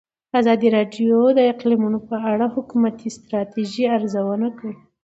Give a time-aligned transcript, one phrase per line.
[0.39, 4.73] ازادي راډیو د اقلیتونه په اړه د حکومتي ستراتیژۍ ارزونه کړې.